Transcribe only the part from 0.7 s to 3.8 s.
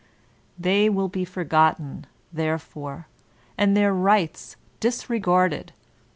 will be forgotten, therefore, and